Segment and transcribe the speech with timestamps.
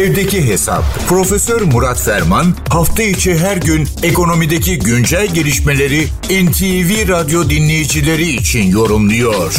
[0.00, 0.84] Evdeki Hesap.
[1.08, 2.46] Profesör Murat Ferman
[2.76, 6.00] hafta içi her gün ekonomideki güncel gelişmeleri
[6.44, 9.50] NTV Radyo dinleyicileri için yorumluyor.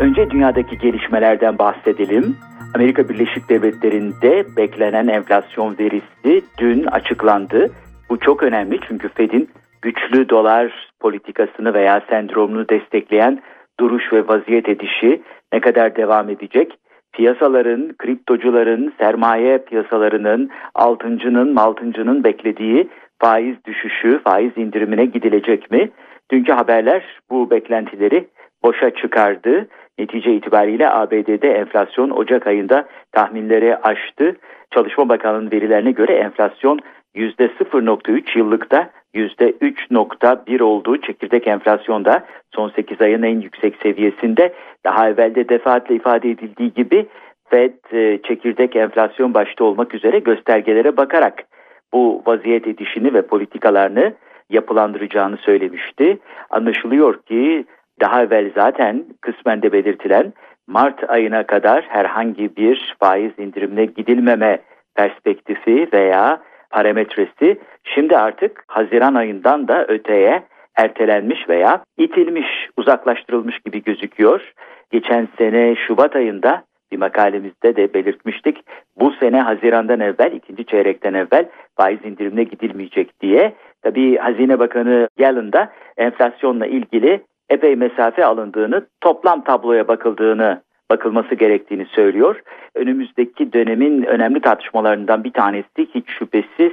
[0.00, 2.36] Önce dünyadaki gelişmelerden bahsedelim.
[2.74, 7.70] Amerika Birleşik Devletleri'nde beklenen enflasyon verisi dün açıklandı.
[8.10, 9.50] Bu çok önemli çünkü Fed'in
[9.82, 13.42] güçlü dolar politikasını veya sendromunu destekleyen
[13.80, 15.22] duruş ve vaziyet edişi
[15.52, 16.78] ne kadar devam edecek?
[17.12, 25.90] Piyasaların, kriptocuların, sermaye piyasalarının, altıncının, maltıncının beklediği faiz düşüşü, faiz indirimine gidilecek mi?
[26.30, 28.28] Dünkü haberler bu beklentileri
[28.62, 29.68] boşa çıkardı.
[29.98, 34.36] Netice itibariyle ABD'de enflasyon Ocak ayında tahminleri aştı.
[34.74, 36.78] Çalışma Bakanlığı'nın verilerine göre enflasyon
[37.16, 45.94] %0.3 yıllıkta %3.1 olduğu çekirdek enflasyonda son 8 ayın en yüksek seviyesinde daha evvelde defaatle
[45.94, 47.06] ifade edildiği gibi
[47.50, 51.44] Fed e, çekirdek enflasyon başta olmak üzere göstergelere bakarak
[51.92, 54.14] bu vaziyet edişini ve politikalarını
[54.50, 56.18] yapılandıracağını söylemişti.
[56.50, 57.64] Anlaşılıyor ki
[58.00, 60.32] daha evvel zaten kısmen de belirtilen
[60.66, 64.58] Mart ayına kadar herhangi bir faiz indirimine gidilmeme
[64.94, 66.40] perspektifi veya
[66.76, 70.42] parametresi şimdi artık Haziran ayından da öteye
[70.74, 72.46] ertelenmiş veya itilmiş,
[72.76, 74.52] uzaklaştırılmış gibi gözüküyor.
[74.90, 78.64] Geçen sene Şubat ayında bir makalemizde de belirtmiştik.
[79.00, 83.52] Bu sene Haziran'dan evvel, ikinci çeyrekten evvel faiz indirimine gidilmeyecek diye.
[83.82, 91.86] Tabii Hazine Bakanı Yellen da enflasyonla ilgili epey mesafe alındığını, toplam tabloya bakıldığını bakılması gerektiğini
[91.86, 92.42] söylüyor.
[92.74, 96.72] Önümüzdeki dönemin önemli tartışmalarından bir tanesi hiç şüphesiz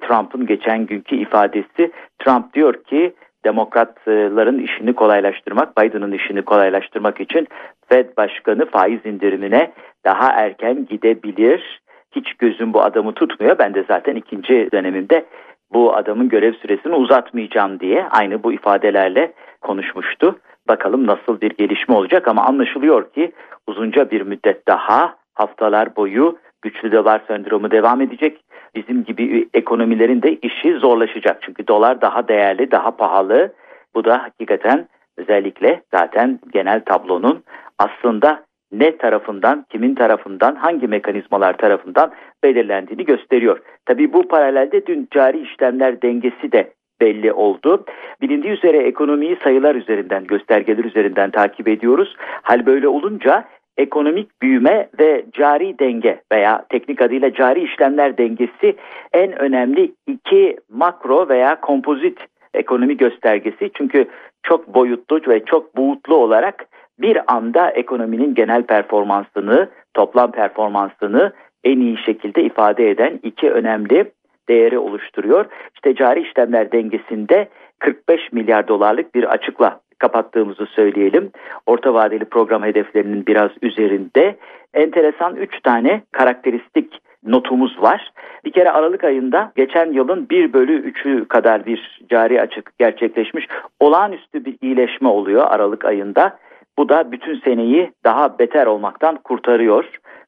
[0.00, 1.92] Trump'ın geçen günkü ifadesi.
[2.18, 7.48] Trump diyor ki demokratların işini kolaylaştırmak, Biden'ın işini kolaylaştırmak için
[7.88, 9.72] Fed Başkanı faiz indirimine
[10.04, 11.80] daha erken gidebilir.
[12.12, 13.58] Hiç gözüm bu adamı tutmuyor.
[13.58, 15.24] Ben de zaten ikinci dönemimde
[15.72, 20.38] bu adamın görev süresini uzatmayacağım diye aynı bu ifadelerle konuşmuştu.
[20.70, 23.32] Bakalım nasıl bir gelişme olacak ama anlaşılıyor ki
[23.66, 28.40] uzunca bir müddet daha haftalar boyu güçlü dolar sendromu devam edecek.
[28.74, 31.42] Bizim gibi ekonomilerin de işi zorlaşacak.
[31.42, 33.52] Çünkü dolar daha değerli, daha pahalı.
[33.94, 37.42] Bu da hakikaten özellikle zaten genel tablonun
[37.78, 42.12] aslında ne tarafından, kimin tarafından, hangi mekanizmalar tarafından
[42.44, 43.60] belirlendiğini gösteriyor.
[43.86, 47.84] Tabii bu paralelde dün cari işlemler dengesi de belli oldu.
[48.20, 52.16] Bilindiği üzere ekonomiyi sayılar üzerinden, göstergeler üzerinden takip ediyoruz.
[52.42, 53.44] Hal böyle olunca
[53.76, 58.76] ekonomik büyüme ve cari denge veya teknik adıyla cari işlemler dengesi
[59.12, 62.18] en önemli iki makro veya kompozit
[62.54, 63.70] ekonomi göstergesi.
[63.74, 64.06] Çünkü
[64.42, 66.66] çok boyutlu ve çok buğutlu olarak
[66.98, 71.32] bir anda ekonominin genel performansını, toplam performansını
[71.64, 74.10] en iyi şekilde ifade eden iki önemli
[74.50, 75.44] değeri oluşturuyor.
[75.74, 81.30] İşte cari işlemler dengesinde 45 milyar dolarlık bir açıkla kapattığımızı söyleyelim.
[81.66, 84.36] Orta vadeli program hedeflerinin biraz üzerinde
[84.74, 88.12] enteresan 3 tane karakteristik notumuz var.
[88.44, 93.46] Bir kere Aralık ayında geçen yılın 1 bölü 3'ü kadar bir cari açık gerçekleşmiş.
[93.80, 96.38] Olağanüstü bir iyileşme oluyor Aralık ayında.
[96.78, 99.84] Bu da bütün seneyi daha beter olmaktan kurtarıyor.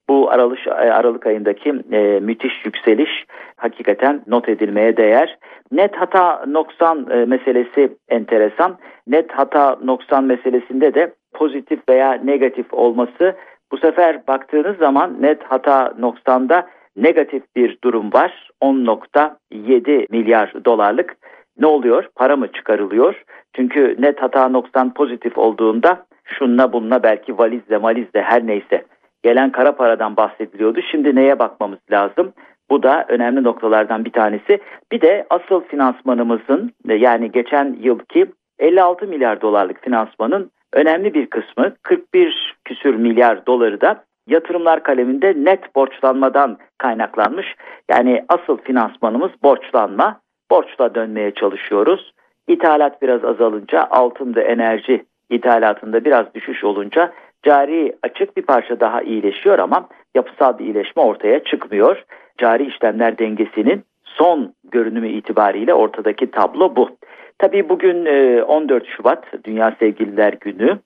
[0.09, 3.25] Bu Aralık, Aralık ayındaki e, müthiş yükseliş
[3.57, 5.39] hakikaten not edilmeye değer.
[5.73, 8.79] Net hata noksan e, meselesi enteresan.
[9.07, 13.37] Net hata noksan meselesinde de pozitif veya negatif olması
[13.73, 18.51] bu sefer baktığınız zaman net hata noksanda negatif bir durum var.
[18.63, 21.17] 10.7 milyar dolarlık
[21.59, 22.09] ne oluyor?
[22.15, 23.23] Para mı çıkarılıyor?
[23.57, 28.85] Çünkü net hata noksan pozitif olduğunda şunla bununla belki valizle malizle her neyse
[29.23, 30.81] gelen kara paradan bahsediliyordu.
[30.91, 32.33] Şimdi neye bakmamız lazım?
[32.71, 34.61] Bu da önemli noktalardan bir tanesi.
[34.93, 38.27] Bir de asıl finansmanımızın yani geçen yılki
[38.59, 45.75] 56 milyar dolarlık finansmanın önemli bir kısmı 41 küsür milyar doları da yatırımlar kaleminde net
[45.75, 47.47] borçlanmadan kaynaklanmış.
[47.91, 50.21] Yani asıl finansmanımız borçlanma.
[50.51, 52.13] Borçla dönmeye çalışıyoruz.
[52.49, 59.03] İthalat biraz azalınca altın ve enerji ithalatında biraz düşüş olunca cari açık bir parça daha
[59.03, 62.05] iyileşiyor ama yapısal bir iyileşme ortaya çıkmıyor.
[62.39, 66.91] Cari işlemler dengesinin son görünümü itibariyle ortadaki tablo bu.
[67.39, 68.07] Tabii bugün
[68.43, 70.79] 14 e, Şubat Dünya Sevgililer Günü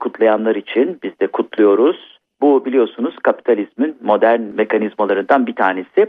[0.00, 2.18] kutlayanlar için biz de kutluyoruz.
[2.40, 6.06] Bu biliyorsunuz kapitalizmin modern mekanizmalarından bir tanesi.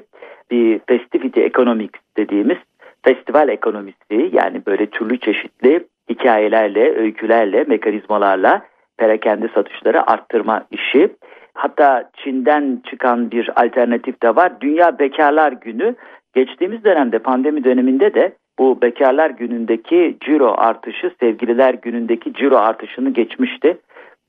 [0.51, 2.57] Bir festivity economics dediğimiz
[3.03, 8.61] festival ekonomisi yani böyle türlü çeşitli hikayelerle, öykülerle, mekanizmalarla
[8.97, 11.09] perakende satışları arttırma işi.
[11.53, 14.61] Hatta Çin'den çıkan bir alternatif de var.
[14.61, 15.95] Dünya Bekarlar Günü.
[16.35, 23.77] Geçtiğimiz dönemde pandemi döneminde de bu bekarlar günündeki ciro artışı sevgililer günündeki ciro artışını geçmişti.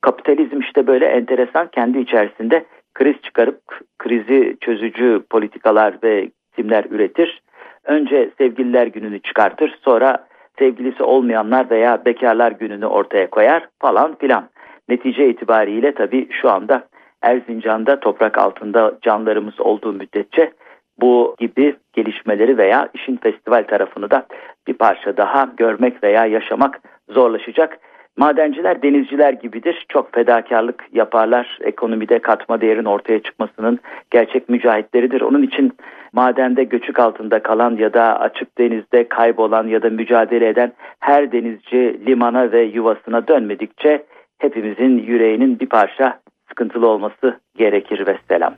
[0.00, 2.64] Kapitalizm işte böyle enteresan kendi içerisinde
[2.94, 3.60] kriz çıkarıp
[3.99, 7.43] krizi çözücü politikalar ve isimler üretir.
[7.84, 10.26] Önce sevgililer gününü çıkartır sonra
[10.58, 14.49] sevgilisi olmayanlar veya bekarlar gününü ortaya koyar falan filan.
[14.88, 16.86] Netice itibariyle tabii şu anda
[17.22, 20.52] Erzincan'da toprak altında canlarımız olduğu müddetçe
[21.00, 24.26] bu gibi gelişmeleri veya işin festival tarafını da
[24.66, 27.78] bir parça daha görmek veya yaşamak zorlaşacak.
[28.16, 29.86] Madenciler denizciler gibidir.
[29.88, 31.58] Çok fedakarlık yaparlar.
[31.60, 33.78] Ekonomide katma değerin ortaya çıkmasının
[34.10, 35.20] gerçek mücahitleridir.
[35.20, 35.72] Onun için
[36.12, 42.00] madende göçük altında kalan ya da açık denizde kaybolan ya da mücadele eden her denizci
[42.06, 44.04] limana ve yuvasına dönmedikçe
[44.44, 48.55] hepimizin yüreğinin bir parça sıkıntılı olması gerekir ve selam.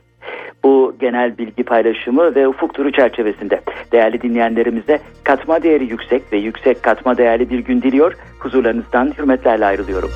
[0.63, 3.61] Bu genel bilgi paylaşımı ve ufuk turu çerçevesinde
[3.91, 8.13] değerli dinleyenlerimize katma değeri yüksek ve yüksek katma değerli bir gün diliyor.
[8.39, 10.09] Huzurlarınızdan hürmetlerle ayrılıyorum.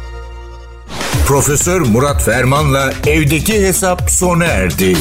[1.27, 4.93] Profesör Murat Ferman'la evdeki hesap sona erdi.